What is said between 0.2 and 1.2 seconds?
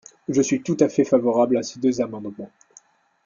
Je suis tout à fait